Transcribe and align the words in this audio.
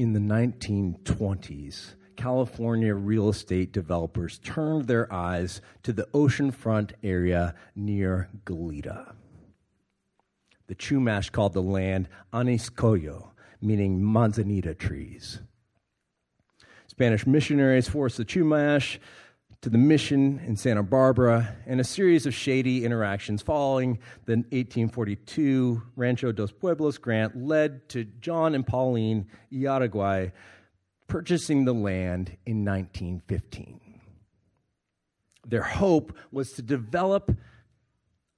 in 0.00 0.14
the 0.14 0.18
1920s, 0.18 1.92
California 2.16 2.94
real 2.94 3.28
estate 3.28 3.70
developers 3.70 4.38
turned 4.38 4.86
their 4.86 5.12
eyes 5.12 5.60
to 5.82 5.92
the 5.92 6.08
oceanfront 6.14 6.92
area 7.02 7.54
near 7.76 8.30
Goleta. 8.46 9.12
The 10.68 10.74
Chumash 10.74 11.30
called 11.30 11.52
the 11.52 11.60
land 11.60 12.08
Anisq'Oyo', 12.32 13.32
meaning 13.60 14.00
manzanita 14.10 14.74
trees. 14.74 15.40
Spanish 16.86 17.26
missionaries 17.26 17.86
forced 17.86 18.16
the 18.16 18.24
Chumash 18.24 18.98
to 19.62 19.68
the 19.68 19.78
mission 19.78 20.40
in 20.46 20.56
Santa 20.56 20.82
Barbara, 20.82 21.56
and 21.66 21.80
a 21.80 21.84
series 21.84 22.24
of 22.24 22.32
shady 22.32 22.82
interactions 22.84 23.42
following 23.42 23.98
the 24.24 24.36
1842 24.36 25.82
Rancho 25.96 26.32
dos 26.32 26.50
Pueblos 26.50 26.96
grant 26.96 27.36
led 27.36 27.86
to 27.90 28.04
John 28.04 28.54
and 28.54 28.66
Pauline 28.66 29.26
Iaraguay 29.52 30.32
purchasing 31.08 31.66
the 31.66 31.74
land 31.74 32.38
in 32.46 32.64
1915. 32.64 33.80
Their 35.46 35.62
hope 35.62 36.16
was 36.32 36.52
to 36.52 36.62
develop 36.62 37.36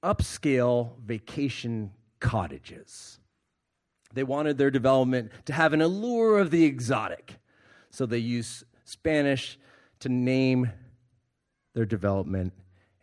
upscale 0.03 0.99
vacation 1.05 1.91
cottages. 2.19 3.19
They 4.13 4.23
wanted 4.23 4.57
their 4.57 4.71
development 4.71 5.31
to 5.45 5.53
have 5.53 5.71
an 5.71 5.81
allure 5.81 6.39
of 6.39 6.51
the 6.51 6.65
exotic, 6.65 7.35
so 7.89 8.05
they 8.05 8.17
used 8.17 8.65
Spanish 8.83 9.57
to 10.01 10.09
name 10.09 10.69
their 11.73 11.85
development 11.85 12.53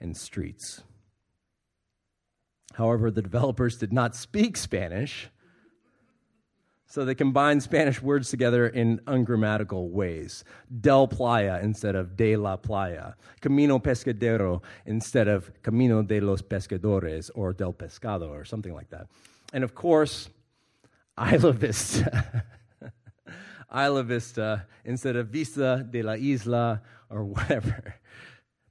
and 0.00 0.16
streets. 0.16 0.82
However, 2.74 3.10
the 3.10 3.22
developers 3.22 3.76
did 3.76 3.92
not 3.92 4.14
speak 4.14 4.56
Spanish, 4.56 5.28
so 6.86 7.04
they 7.04 7.14
combined 7.14 7.62
Spanish 7.62 8.02
words 8.02 8.30
together 8.30 8.66
in 8.66 9.00
ungrammatical 9.06 9.90
ways. 9.90 10.42
Del 10.80 11.06
Playa 11.06 11.60
instead 11.62 11.94
of 11.94 12.16
de 12.16 12.34
la 12.36 12.56
Playa. 12.56 13.14
Camino 13.40 13.78
Pescadero 13.78 14.60
instead 14.86 15.28
of 15.28 15.52
Camino 15.62 16.02
de 16.02 16.20
los 16.20 16.42
Pescadores 16.42 17.30
or 17.36 17.52
del 17.52 17.72
Pescado 17.72 18.30
or 18.30 18.44
something 18.44 18.74
like 18.74 18.90
that. 18.90 19.06
And 19.52 19.62
of 19.62 19.74
course, 19.74 20.30
Isla 21.16 21.52
Vista. 21.52 22.44
Isla 23.72 24.02
Vista 24.02 24.66
instead 24.84 25.14
of 25.14 25.28
Vista 25.28 25.86
de 25.88 26.02
la 26.02 26.14
Isla 26.14 26.82
or 27.08 27.24
whatever. 27.24 27.94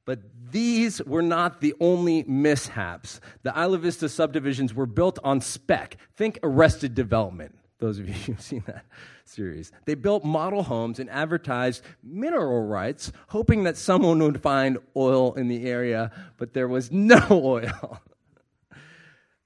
But 0.09 0.21
these 0.52 1.03
were 1.03 1.21
not 1.21 1.61
the 1.61 1.75
only 1.79 2.23
mishaps. 2.23 3.21
The 3.43 3.53
Isla 3.55 3.77
Vista 3.77 4.09
subdivisions 4.09 4.73
were 4.73 4.88
built 4.88 5.19
on 5.23 5.39
spec. 5.39 5.97
Think 6.15 6.39
arrested 6.41 6.95
development, 6.95 7.55
those 7.77 7.99
of 7.99 8.07
you 8.07 8.15
who've 8.15 8.41
seen 8.41 8.63
that 8.65 8.85
series. 9.23 9.71
They 9.85 9.93
built 9.93 10.23
model 10.25 10.63
homes 10.63 10.97
and 10.97 11.11
advertised 11.11 11.83
mineral 12.02 12.65
rights, 12.65 13.11
hoping 13.27 13.65
that 13.65 13.77
someone 13.77 14.17
would 14.23 14.41
find 14.41 14.80
oil 14.97 15.35
in 15.35 15.47
the 15.47 15.67
area, 15.67 16.11
but 16.37 16.55
there 16.55 16.67
was 16.67 16.91
no 16.91 17.23
oil. 17.30 18.02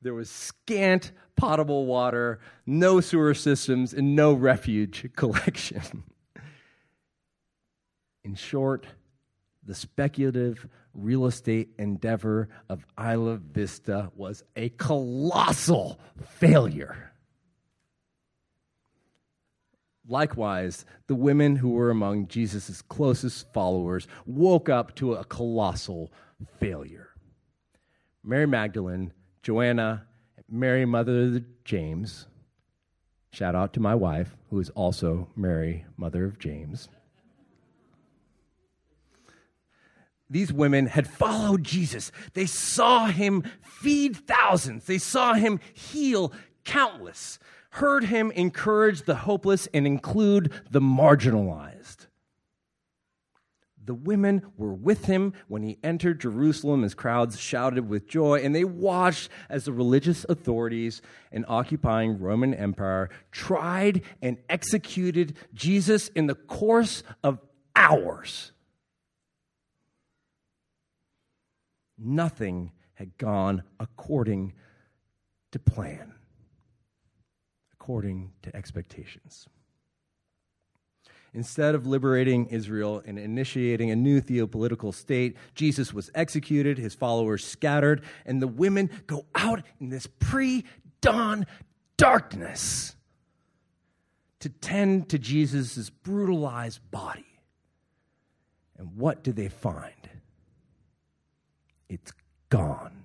there 0.02 0.14
was 0.14 0.30
scant 0.30 1.12
potable 1.36 1.86
water, 1.86 2.40
no 2.66 3.02
sewer 3.02 3.34
systems, 3.34 3.94
and 3.94 4.16
no 4.16 4.32
refuge 4.32 5.10
collection. 5.18 6.06
In 8.24 8.36
short, 8.36 8.88
the 9.66 9.76
speculative 9.76 10.68
real 10.94 11.26
estate 11.26 11.70
endeavor 11.78 12.50
of 12.70 12.86
Isla 13.00 13.38
Vista 13.38 14.12
was 14.16 14.44
a 14.56 14.70
colossal 14.70 16.00
failure. 16.38 17.12
Likewise, 20.08 20.86
the 21.08 21.16
women 21.16 21.56
who 21.56 21.70
were 21.72 21.90
among 21.90 22.28
Jesus' 22.28 22.82
closest 22.82 23.52
followers 23.54 24.08
woke 24.26 24.68
up 24.68 24.96
to 24.96 25.14
a 25.14 25.24
colossal 25.24 26.12
failure. 26.60 27.10
Mary 28.22 28.46
Magdalene, 28.46 29.14
Joanna, 29.42 30.06
Mary, 30.50 30.86
mother 30.86 31.24
of 31.24 31.64
James, 31.64 32.28
shout 33.32 33.56
out 33.56 33.74
to 33.74 33.80
my 33.80 33.96
wife, 33.96 34.36
who 34.50 34.60
is 34.60 34.70
also 34.72 35.30
Mary, 35.36 35.86
mother 35.98 36.26
of 36.26 36.38
James. 36.38 36.90
These 40.34 40.52
women 40.52 40.88
had 40.88 41.08
followed 41.08 41.64
Jesus. 41.64 42.12
They 42.34 42.46
saw 42.46 43.06
him 43.06 43.44
feed 43.62 44.16
thousands, 44.16 44.86
they 44.86 44.98
saw 44.98 45.34
him 45.34 45.60
heal 45.74 46.34
countless, 46.66 47.40
heard 47.72 48.06
him 48.06 48.32
encourage 48.32 49.04
the 49.04 49.16
hopeless 49.16 49.68
and 49.74 49.86
include 49.88 50.52
the 50.70 50.82
marginalized. 50.82 52.08
The 53.86 53.94
women 53.94 54.44
were 54.56 54.74
with 54.74 55.06
him 55.06 55.34
when 55.50 55.62
he 55.62 55.78
entered 55.84 56.22
Jerusalem 56.22 56.86
as 56.86 56.94
crowds 56.94 57.38
shouted 57.38 57.90
with 57.90 58.08
joy, 58.08 58.40
and 58.40 58.56
they 58.56 58.64
watched 58.64 59.30
as 59.50 59.66
the 59.66 59.74
religious 59.74 60.26
authorities 60.30 61.02
and 61.34 61.44
occupying 61.50 62.20
Roman 62.20 62.54
Empire 62.54 63.10
tried 63.32 64.04
and 64.22 64.38
executed 64.50 65.36
Jesus 65.54 66.08
in 66.10 66.28
the 66.28 66.36
course 66.36 67.04
of 67.24 67.40
hours. 67.76 68.54
Nothing 71.98 72.72
had 72.96 73.18
gone 73.18 73.64
according 73.80 74.54
to 75.52 75.60
plan, 75.60 76.14
according 77.74 78.32
to 78.42 78.56
expectations. 78.56 79.48
Instead 81.36 81.74
of 81.74 81.88
liberating 81.88 82.46
Israel 82.48 83.02
and 83.06 83.18
initiating 83.18 83.90
a 83.90 83.96
new 83.96 84.22
theopolitical 84.22 84.94
state, 84.94 85.36
Jesus 85.56 85.92
was 85.92 86.12
executed, 86.14 86.78
his 86.78 86.94
followers 86.94 87.44
scattered, 87.44 88.04
and 88.26 88.40
the 88.40 88.48
women 88.48 88.90
go 89.08 89.26
out 89.34 89.64
in 89.80 89.90
this 89.90 90.08
pre 90.20 90.64
dawn 91.02 91.48
darkness 91.98 92.96
to 94.40 94.50
tend 94.50 95.10
to 95.10 95.18
Jesus' 95.18 95.90
brutalized 95.90 96.80
body. 96.92 97.26
And 98.78 98.96
what 98.96 99.24
do 99.24 99.32
they 99.32 99.50
find? 99.50 100.10
It's 101.94 102.12
gone. 102.50 103.04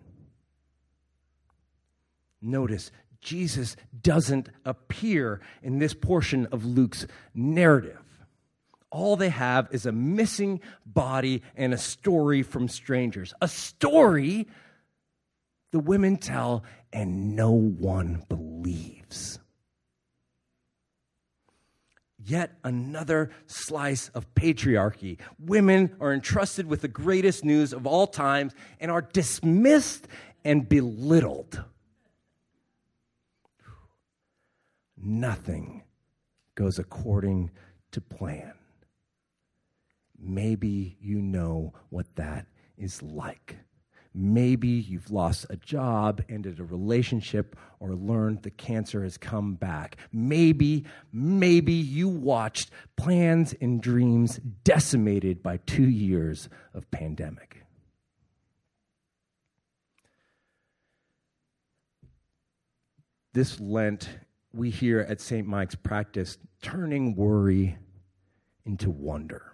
Notice, 2.41 2.91
Jesus 3.21 3.77
doesn't 4.01 4.49
appear 4.65 5.41
in 5.63 5.79
this 5.79 5.95
portion 5.95 6.47
of 6.47 6.65
Luke's 6.65 7.07
narrative. 7.35 8.01
All 8.91 9.17
they 9.17 9.29
have 9.29 9.69
is 9.71 9.87
a 9.87 9.93
missing 9.93 10.61
body 10.87 11.43
and 11.57 11.75
a 11.75 11.79
story 11.79 12.43
from 12.43 12.69
strangers. 12.69 13.35
A 13.43 13.49
story 13.49 14.47
the 15.71 15.79
women 15.79 16.17
tell 16.17 16.65
and 16.93 17.37
no 17.37 17.51
one 17.51 18.25
believes 18.29 19.39
yet 22.31 22.59
another 22.65 23.31
slice 23.47 24.09
of 24.11 24.33
patriarchy. 24.35 25.19
Women 25.39 25.97
are 26.01 26.13
entrusted 26.13 26.67
with 26.67 26.83
the 26.83 26.89
greatest 26.89 27.45
news 27.45 27.73
of 27.73 27.87
all 27.87 28.07
times 28.07 28.55
and 28.81 28.91
are 28.91 29.03
dismissed 29.03 30.07
and 30.45 30.69
belittled. 30.69 31.63
Nothing 34.97 35.83
goes 36.55 36.79
according 36.79 37.51
to 37.93 38.01
plan. 38.01 38.53
Maybe 40.19 40.97
you 41.01 41.23
know 41.23 41.73
what 41.91 42.17
that 42.17 42.47
is 42.77 43.03
like. 43.03 43.57
Maybe 44.15 44.69
you've 44.69 45.11
lost 45.11 45.47
a 45.51 45.57
job, 45.57 46.23
ended 46.29 46.59
a 46.61 46.65
relationship, 46.65 47.57
or 47.79 47.95
learned 47.95 48.43
the 48.43 48.51
cancer 48.51 49.03
has 49.03 49.17
come 49.17 49.55
back. 49.55 49.97
Maybe, 50.13 50.85
maybe 51.13 51.75
you 51.75 52.09
watched 52.09 52.71
plans 52.97 53.55
and 53.61 53.81
dreams 53.81 54.41
decimated 54.65 55.43
by 55.43 55.59
two 55.59 55.89
years 55.89 56.49
of 56.75 56.91
pandemic. 56.91 57.63
This 63.35 63.61
Lent, 63.61 64.09
we 64.53 64.71
here 64.71 65.01
at 65.01 65.21
St. 65.21 65.47
Mike's 65.47 65.77
practice 65.77 66.39
turning 66.63 67.15
worry 67.15 67.77
into 68.65 68.91
wonder. 68.91 69.53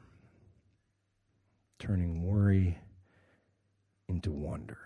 Turning 1.79 2.23
worry 2.23 2.79
into 4.09 4.31
wonder. 4.31 4.79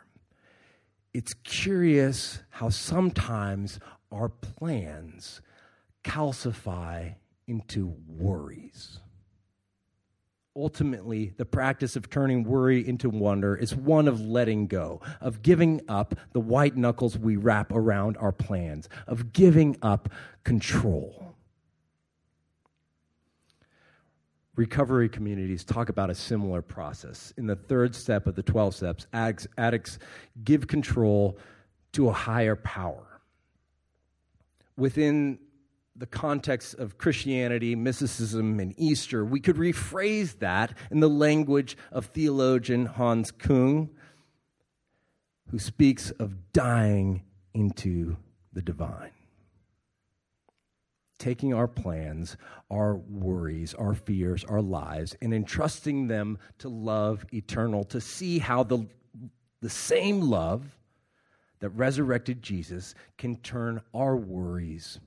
It's 1.14 1.34
curious 1.44 2.40
how 2.50 2.68
sometimes 2.68 3.80
our 4.12 4.28
plans 4.28 5.40
calcify 6.04 7.14
into 7.46 7.94
worries. 8.06 9.00
Ultimately, 10.54 11.32
the 11.36 11.44
practice 11.44 11.94
of 11.94 12.10
turning 12.10 12.42
worry 12.42 12.86
into 12.86 13.08
wonder 13.08 13.54
is 13.54 13.74
one 13.76 14.08
of 14.08 14.20
letting 14.20 14.66
go, 14.66 15.00
of 15.20 15.40
giving 15.42 15.80
up 15.88 16.14
the 16.32 16.40
white 16.40 16.76
knuckles 16.76 17.16
we 17.16 17.36
wrap 17.36 17.72
around 17.72 18.16
our 18.16 18.32
plans, 18.32 18.88
of 19.06 19.32
giving 19.32 19.76
up 19.82 20.08
control. 20.44 21.27
Recovery 24.58 25.08
communities 25.08 25.62
talk 25.62 25.88
about 25.88 26.10
a 26.10 26.14
similar 26.14 26.60
process. 26.60 27.32
In 27.36 27.46
the 27.46 27.54
third 27.54 27.94
step 27.94 28.26
of 28.26 28.34
the 28.34 28.42
12 28.42 28.74
steps, 28.74 29.06
addicts 29.12 30.00
give 30.42 30.66
control 30.66 31.38
to 31.92 32.08
a 32.08 32.12
higher 32.12 32.56
power. 32.56 33.20
Within 34.76 35.38
the 35.94 36.06
context 36.06 36.74
of 36.74 36.98
Christianity, 36.98 37.76
mysticism, 37.76 38.58
and 38.58 38.74
Easter, 38.76 39.24
we 39.24 39.38
could 39.38 39.56
rephrase 39.56 40.40
that 40.40 40.76
in 40.90 40.98
the 40.98 41.08
language 41.08 41.76
of 41.92 42.06
theologian 42.06 42.86
Hans 42.86 43.30
Kung, 43.30 43.90
who 45.50 45.60
speaks 45.60 46.10
of 46.10 46.52
dying 46.52 47.22
into 47.54 48.16
the 48.52 48.62
divine 48.62 49.12
taking 51.18 51.52
our 51.52 51.68
plans, 51.68 52.36
our 52.70 52.96
worries, 52.96 53.74
our 53.74 53.94
fears, 53.94 54.44
our 54.44 54.62
lives, 54.62 55.16
and 55.20 55.34
entrusting 55.34 56.08
them 56.08 56.38
to 56.58 56.68
love 56.68 57.24
eternal, 57.32 57.84
to 57.84 58.00
see 58.00 58.38
how 58.38 58.62
the, 58.62 58.86
the 59.60 59.70
same 59.70 60.20
love 60.20 60.78
that 61.60 61.70
resurrected 61.70 62.42
Jesus 62.42 62.94
can 63.16 63.36
turn 63.36 63.80
our 63.92 64.16
worries 64.16 65.00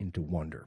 into 0.00 0.20
wonder. 0.20 0.66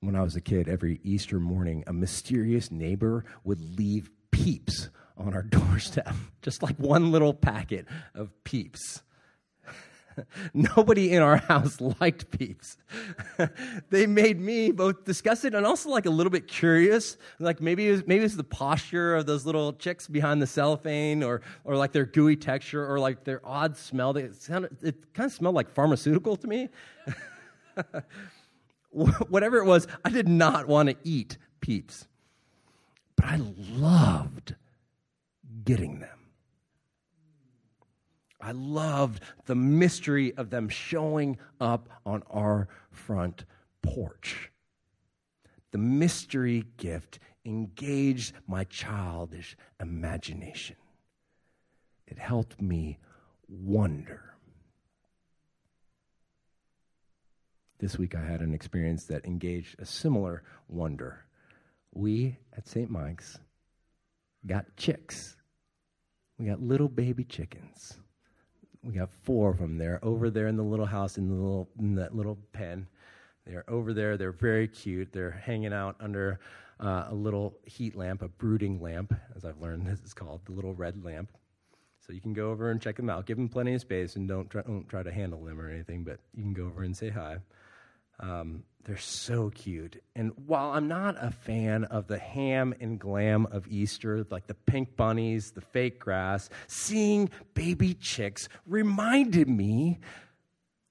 When 0.00 0.16
I 0.16 0.22
was 0.22 0.36
a 0.36 0.40
kid, 0.40 0.68
every 0.68 1.00
Easter 1.02 1.40
morning, 1.40 1.84
a 1.86 1.92
mysterious 1.92 2.70
neighbor 2.70 3.24
would 3.44 3.78
leave 3.78 4.10
peeps 4.30 4.90
on 5.16 5.32
our 5.32 5.42
doorstep, 5.42 6.14
just 6.42 6.62
like 6.62 6.76
one 6.76 7.10
little 7.10 7.32
packet 7.32 7.86
of 8.14 8.30
peeps. 8.44 9.02
Nobody 10.54 11.12
in 11.12 11.22
our 11.22 11.36
house 11.36 11.80
liked 12.00 12.30
peeps. 12.30 12.76
they 13.90 14.06
made 14.06 14.40
me 14.40 14.70
both 14.70 15.04
disgusted 15.04 15.54
and 15.54 15.66
also 15.66 15.90
like 15.90 16.06
a 16.06 16.10
little 16.10 16.30
bit 16.30 16.48
curious. 16.48 17.16
Like 17.38 17.60
maybe 17.60 17.88
it 17.88 17.92
was, 17.92 18.06
maybe 18.06 18.24
it's 18.24 18.36
the 18.36 18.44
posture 18.44 19.16
of 19.16 19.26
those 19.26 19.46
little 19.46 19.72
chicks 19.72 20.08
behind 20.08 20.40
the 20.40 20.46
cellophane, 20.46 21.22
or 21.22 21.42
or 21.64 21.76
like 21.76 21.92
their 21.92 22.06
gooey 22.06 22.36
texture, 22.36 22.90
or 22.90 22.98
like 22.98 23.24
their 23.24 23.40
odd 23.44 23.76
smell. 23.76 24.12
They 24.12 24.30
sounded, 24.32 24.76
it 24.82 25.12
kind 25.14 25.26
of 25.26 25.32
smelled 25.32 25.54
like 25.54 25.70
pharmaceutical 25.70 26.36
to 26.36 26.46
me. 26.46 26.68
Whatever 28.90 29.58
it 29.58 29.64
was, 29.64 29.88
I 30.04 30.10
did 30.10 30.28
not 30.28 30.68
want 30.68 30.88
to 30.88 30.96
eat 31.02 31.36
peeps, 31.60 32.06
but 33.16 33.26
I 33.26 33.40
loved 33.72 34.54
getting 35.64 35.98
them. 35.98 36.23
I 38.44 38.52
loved 38.52 39.22
the 39.46 39.54
mystery 39.54 40.34
of 40.34 40.50
them 40.50 40.68
showing 40.68 41.38
up 41.62 41.88
on 42.04 42.22
our 42.30 42.68
front 42.90 43.46
porch. 43.80 44.50
The 45.70 45.78
mystery 45.78 46.66
gift 46.76 47.20
engaged 47.46 48.34
my 48.46 48.64
childish 48.64 49.56
imagination. 49.80 50.76
It 52.06 52.18
helped 52.18 52.60
me 52.60 52.98
wonder. 53.48 54.34
This 57.78 57.96
week 57.98 58.14
I 58.14 58.22
had 58.22 58.42
an 58.42 58.52
experience 58.52 59.04
that 59.04 59.24
engaged 59.24 59.80
a 59.80 59.86
similar 59.86 60.42
wonder. 60.68 61.24
We 61.94 62.36
at 62.54 62.68
St. 62.68 62.90
Mike's 62.90 63.38
got 64.46 64.76
chicks. 64.76 65.34
We 66.38 66.44
got 66.44 66.60
little 66.60 66.90
baby 66.90 67.24
chickens 67.24 67.98
we 68.84 68.92
got 68.92 69.10
four 69.10 69.50
of 69.50 69.58
them. 69.58 69.78
They're 69.78 69.98
over 70.02 70.30
there 70.30 70.46
in 70.46 70.56
the 70.56 70.62
little 70.62 70.86
house 70.86 71.18
in 71.18 71.28
the 71.28 71.34
little 71.34 71.68
in 71.78 71.94
that 71.96 72.14
little 72.14 72.38
pen. 72.52 72.86
They're 73.46 73.68
over 73.68 73.92
there. 73.92 74.16
They're 74.16 74.32
very 74.32 74.68
cute. 74.68 75.12
They're 75.12 75.30
hanging 75.30 75.72
out 75.72 75.96
under 76.00 76.40
uh, 76.80 77.06
a 77.08 77.14
little 77.14 77.54
heat 77.64 77.96
lamp, 77.96 78.22
a 78.22 78.28
brooding 78.28 78.80
lamp, 78.80 79.14
as 79.36 79.44
I've 79.44 79.60
learned 79.60 79.86
this 79.86 80.00
is 80.00 80.14
called, 80.14 80.40
the 80.44 80.52
little 80.52 80.74
red 80.74 81.04
lamp. 81.04 81.30
So 82.06 82.12
you 82.12 82.20
can 82.20 82.34
go 82.34 82.50
over 82.50 82.70
and 82.70 82.80
check 82.80 82.96
them 82.96 83.08
out. 83.08 83.26
Give 83.26 83.36
them 83.36 83.48
plenty 83.48 83.74
of 83.74 83.80
space 83.80 84.16
and 84.16 84.28
don't 84.28 84.50
try, 84.50 84.62
don't 84.62 84.88
try 84.88 85.02
to 85.02 85.12
handle 85.12 85.42
them 85.42 85.58
or 85.58 85.70
anything, 85.70 86.04
but 86.04 86.18
you 86.34 86.42
can 86.42 86.52
go 86.52 86.66
over 86.66 86.82
and 86.82 86.94
say 86.94 87.08
hi. 87.08 87.38
Um, 88.20 88.64
they're 88.84 88.96
so 88.98 89.50
cute. 89.50 90.02
And 90.14 90.32
while 90.46 90.72
I'm 90.72 90.88
not 90.88 91.16
a 91.18 91.30
fan 91.30 91.84
of 91.84 92.06
the 92.06 92.18
ham 92.18 92.74
and 92.80 92.98
glam 92.98 93.46
of 93.46 93.66
Easter, 93.66 94.26
like 94.30 94.46
the 94.46 94.54
pink 94.54 94.94
bunnies, 94.94 95.52
the 95.52 95.62
fake 95.62 95.98
grass, 95.98 96.50
seeing 96.66 97.30
baby 97.54 97.94
chicks 97.94 98.48
reminded 98.66 99.48
me, 99.48 100.00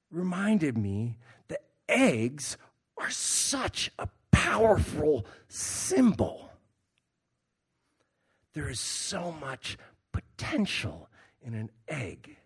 reminded 0.09 0.77
me 0.77 1.17
that 1.49 1.63
eggs 1.87 2.57
are 2.97 3.11
such 3.11 3.91
a 3.99 4.07
powerful 4.31 5.27
symbol. 5.47 6.49
There 8.53 8.69
is 8.69 8.79
so 8.79 9.31
much 9.39 9.77
potential 10.11 11.09
in 11.41 11.53
an 11.53 11.69
egg. 11.87 12.37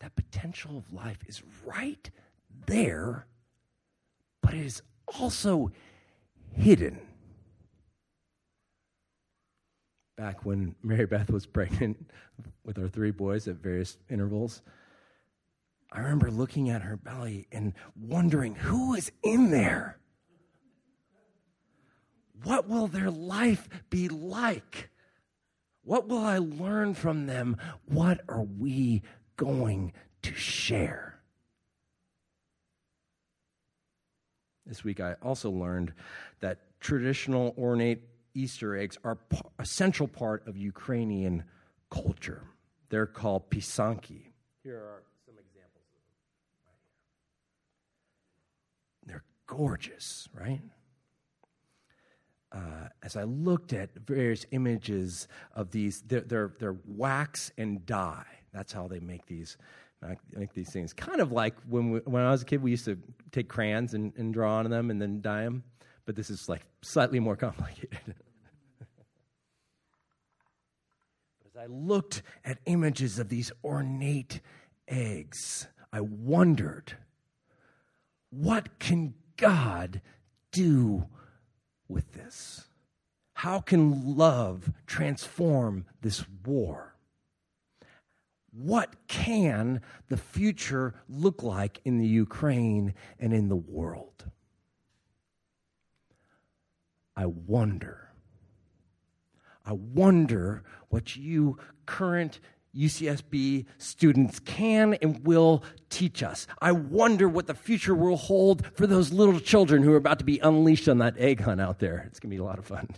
That 0.00 0.14
potential 0.14 0.78
of 0.78 0.92
life 0.92 1.18
is 1.26 1.42
right 1.64 2.10
there, 2.66 3.26
but 4.42 4.54
it 4.54 4.64
is 4.64 4.82
also 5.18 5.72
hidden. 6.52 7.00
Back 10.16 10.44
when 10.44 10.74
Mary 10.82 11.06
Beth 11.06 11.30
was 11.30 11.46
pregnant 11.46 12.10
with 12.64 12.78
our 12.78 12.88
three 12.88 13.10
boys 13.10 13.48
at 13.48 13.56
various 13.56 13.98
intervals, 14.08 14.62
I 15.90 16.00
remember 16.00 16.30
looking 16.30 16.68
at 16.70 16.82
her 16.82 16.96
belly 16.96 17.46
and 17.50 17.72
wondering 17.96 18.54
who 18.54 18.94
is 18.94 19.10
in 19.22 19.50
there? 19.50 19.98
What 22.44 22.68
will 22.68 22.86
their 22.86 23.10
life 23.10 23.68
be 23.90 24.08
like? 24.08 24.90
What 25.82 26.08
will 26.08 26.24
I 26.24 26.38
learn 26.38 26.94
from 26.94 27.26
them? 27.26 27.56
What 27.86 28.20
are 28.28 28.42
we 28.42 29.02
going 29.38 29.94
to 30.22 30.34
share? 30.34 31.18
This 34.66 34.84
week, 34.84 35.00
I 35.00 35.14
also 35.22 35.50
learned 35.50 35.94
that 36.40 36.58
traditional 36.80 37.54
ornate 37.56 38.02
Easter 38.34 38.76
eggs 38.76 38.98
are 39.02 39.16
a 39.58 39.64
central 39.64 40.06
part 40.06 40.46
of 40.46 40.58
Ukrainian 40.58 41.44
culture. 41.90 42.42
They're 42.90 43.06
called 43.06 43.48
pisanki. 43.50 44.32
Here 44.62 44.76
are 44.76 45.02
some 45.24 45.34
examples 45.38 45.86
of 45.94 46.00
them. 46.66 46.76
They're 49.06 49.24
gorgeous, 49.46 50.28
right? 50.34 50.60
Uh, 52.52 52.88
as 53.02 53.16
I 53.16 53.24
looked 53.24 53.72
at 53.72 53.90
various 54.06 54.46
images 54.50 55.28
of 55.54 55.70
these, 55.70 56.02
they're, 56.06 56.20
they're, 56.20 56.52
they're 56.58 56.76
wax 56.86 57.52
and 57.58 57.84
dye. 57.86 58.37
That's 58.52 58.72
how 58.72 58.88
they 58.88 59.00
make 59.00 59.26
these 59.26 59.56
make 60.32 60.52
these 60.52 60.70
things. 60.70 60.92
Kind 60.92 61.20
of 61.20 61.32
like 61.32 61.54
when 61.68 61.90
we, 61.90 62.00
when 62.00 62.22
I 62.22 62.30
was 62.30 62.42
a 62.42 62.44
kid, 62.44 62.62
we 62.62 62.70
used 62.70 62.84
to 62.84 62.98
take 63.32 63.48
crayons 63.48 63.94
and, 63.94 64.12
and 64.16 64.32
draw 64.32 64.56
on 64.58 64.70
them 64.70 64.90
and 64.90 65.00
then 65.00 65.20
dye 65.20 65.44
them. 65.44 65.64
But 66.06 66.16
this 66.16 66.30
is 66.30 66.48
like 66.48 66.62
slightly 66.82 67.20
more 67.20 67.36
complicated. 67.46 67.98
As 71.46 71.56
I 71.56 71.66
looked 71.66 72.22
at 72.44 72.58
images 72.66 73.18
of 73.18 73.28
these 73.28 73.50
ornate 73.64 74.40
eggs, 74.86 75.66
I 75.92 76.00
wondered, 76.00 76.96
what 78.30 78.78
can 78.78 79.14
God 79.36 80.00
do 80.52 81.06
with 81.88 82.12
this? 82.12 82.68
How 83.34 83.60
can 83.60 84.16
love 84.16 84.72
transform 84.86 85.86
this 86.02 86.24
war? 86.44 86.97
What 88.52 88.94
can 89.08 89.80
the 90.08 90.16
future 90.16 90.94
look 91.08 91.42
like 91.42 91.80
in 91.84 91.98
the 91.98 92.06
Ukraine 92.06 92.94
and 93.18 93.32
in 93.32 93.48
the 93.48 93.56
world? 93.56 94.24
I 97.16 97.26
wonder. 97.26 98.08
I 99.66 99.72
wonder 99.72 100.62
what 100.88 101.16
you 101.16 101.58
current 101.84 102.40
UCSB 102.76 103.66
students 103.78 104.38
can 104.40 104.94
and 104.94 105.24
will 105.26 105.62
teach 105.90 106.22
us. 106.22 106.46
I 106.60 106.72
wonder 106.72 107.28
what 107.28 107.46
the 107.46 107.54
future 107.54 107.94
will 107.94 108.16
hold 108.16 108.64
for 108.74 108.86
those 108.86 109.12
little 109.12 109.40
children 109.40 109.82
who 109.82 109.92
are 109.92 109.96
about 109.96 110.20
to 110.20 110.24
be 110.24 110.38
unleashed 110.38 110.88
on 110.88 110.98
that 110.98 111.18
egg 111.18 111.40
hunt 111.40 111.60
out 111.60 111.80
there. 111.80 112.04
It's 112.06 112.20
going 112.20 112.30
to 112.30 112.36
be 112.36 112.40
a 112.40 112.44
lot 112.44 112.58
of 112.58 112.66
fun. 112.66 112.88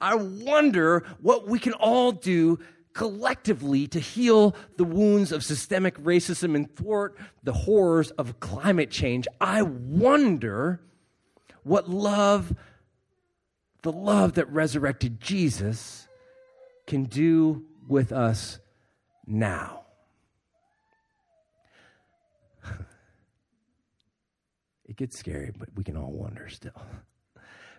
I 0.00 0.14
wonder 0.14 1.04
what 1.20 1.46
we 1.46 1.58
can 1.58 1.72
all 1.74 2.12
do 2.12 2.58
collectively 2.94 3.86
to 3.88 4.00
heal 4.00 4.54
the 4.76 4.84
wounds 4.84 5.32
of 5.32 5.44
systemic 5.44 5.98
racism 5.98 6.54
and 6.54 6.74
thwart 6.74 7.16
the 7.42 7.52
horrors 7.52 8.10
of 8.12 8.40
climate 8.40 8.90
change. 8.90 9.26
I 9.40 9.62
wonder 9.62 10.80
what 11.62 11.88
love, 11.88 12.54
the 13.82 13.92
love 13.92 14.34
that 14.34 14.50
resurrected 14.50 15.20
Jesus, 15.20 16.06
can 16.86 17.04
do 17.04 17.64
with 17.88 18.12
us 18.12 18.58
now. 19.26 19.84
It 24.84 24.96
gets 24.96 25.18
scary, 25.18 25.50
but 25.58 25.70
we 25.74 25.84
can 25.84 25.96
all 25.96 26.12
wonder 26.12 26.50
still. 26.50 26.72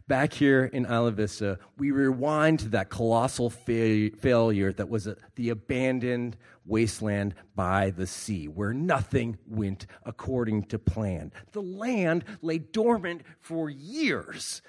Back 0.07 0.33
here 0.33 0.65
in 0.65 0.86
Isla 0.86 1.12
Vista, 1.12 1.60
we 1.77 1.91
rewind 1.91 2.60
to 2.60 2.69
that 2.69 2.89
colossal 2.89 3.50
fa- 3.50 4.10
failure 4.19 4.74
that 4.74 4.89
was 4.89 5.07
a, 5.07 5.15
the 5.36 5.50
abandoned 5.50 6.36
wasteland 6.65 7.36
by 7.55 7.91
the 7.91 8.05
sea, 8.05 8.50
where 8.50 8.74
nothing 8.74 9.38
went 9.48 9.86
according 10.05 10.63
to 10.65 10.79
plan. 10.79 11.31
The 11.53 11.62
land 11.62 12.25
lay 12.41 12.57
dormant 12.57 13.22
for 13.39 13.69
years. 13.69 14.62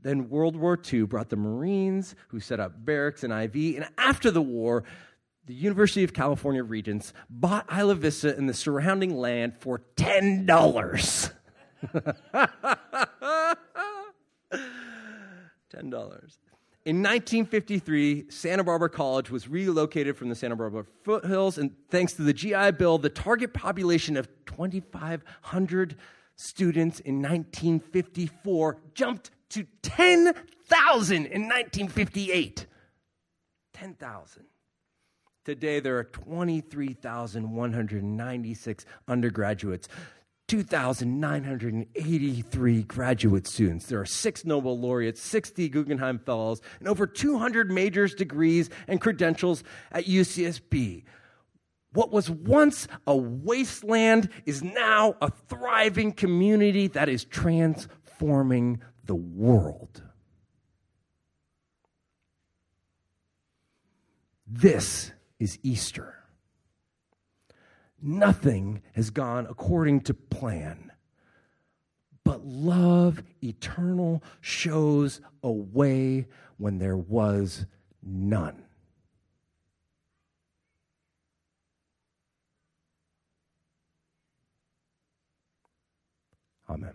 Then 0.00 0.30
World 0.30 0.56
War 0.56 0.78
II 0.90 1.02
brought 1.02 1.28
the 1.28 1.36
Marines, 1.36 2.14
who 2.28 2.40
set 2.40 2.58
up 2.58 2.82
barracks 2.82 3.22
in 3.22 3.32
IV, 3.32 3.54
and 3.76 3.86
after 3.98 4.30
the 4.30 4.40
war, 4.40 4.84
the 5.44 5.52
University 5.54 6.04
of 6.04 6.14
California 6.14 6.62
Regents 6.62 7.12
bought 7.28 7.66
Isla 7.70 7.96
Vista 7.96 8.34
and 8.34 8.48
the 8.48 8.54
surrounding 8.54 9.14
land 9.14 9.58
for 9.58 9.82
$10. 9.96 11.32
$10. 15.74 16.38
In 16.86 17.02
1953, 17.02 18.30
Santa 18.30 18.64
Barbara 18.64 18.88
College 18.88 19.30
was 19.30 19.48
relocated 19.48 20.16
from 20.16 20.30
the 20.30 20.34
Santa 20.34 20.56
Barbara 20.56 20.86
foothills, 21.04 21.58
and 21.58 21.72
thanks 21.90 22.14
to 22.14 22.22
the 22.22 22.32
GI 22.32 22.70
Bill, 22.72 22.96
the 22.96 23.10
target 23.10 23.52
population 23.52 24.16
of 24.16 24.30
2,500 24.46 25.96
students 26.36 27.00
in 27.00 27.16
1954 27.16 28.78
jumped 28.94 29.30
to 29.50 29.66
10,000 29.82 31.16
in 31.16 31.42
1958. 31.42 32.66
10,000. 33.74 34.44
Today, 35.44 35.80
there 35.80 35.98
are 35.98 36.04
23,196 36.04 38.86
undergraduates, 39.08 39.88
2,983 40.50 42.82
graduate 42.82 43.46
students. 43.46 43.86
There 43.86 44.00
are 44.00 44.04
six 44.04 44.44
Nobel 44.44 44.76
laureates, 44.76 45.22
60 45.22 45.68
Guggenheim 45.68 46.18
Fellows, 46.18 46.60
and 46.80 46.88
over 46.88 47.06
200 47.06 47.70
majors, 47.70 48.16
degrees, 48.16 48.68
and 48.88 49.00
credentials 49.00 49.62
at 49.92 50.06
UCSB. 50.06 51.04
What 51.92 52.10
was 52.10 52.28
once 52.28 52.88
a 53.06 53.16
wasteland 53.16 54.28
is 54.44 54.60
now 54.60 55.14
a 55.22 55.30
thriving 55.30 56.10
community 56.10 56.88
that 56.88 57.08
is 57.08 57.24
transforming 57.24 58.80
the 59.04 59.14
world. 59.14 60.02
This 64.48 65.12
is 65.38 65.60
Easter 65.62 66.19
nothing 68.02 68.82
has 68.94 69.10
gone 69.10 69.46
according 69.48 70.00
to 70.02 70.14
plan. 70.14 70.92
But 72.24 72.44
love 72.44 73.22
eternal 73.42 74.22
shows 74.40 75.20
a 75.42 75.50
way 75.50 76.26
when 76.58 76.78
there 76.78 76.96
was 76.96 77.66
none. 78.02 78.64
Amen. 86.68 86.94